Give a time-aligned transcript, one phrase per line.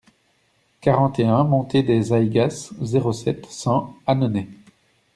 [0.81, 4.47] quarante et un montée des Aygas, zéro sept, cent, Annonay